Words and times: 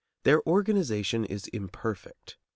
Their 0.23 0.41
organization 0.49 1.25
is 1.25 1.45
imperfect. 1.49 2.35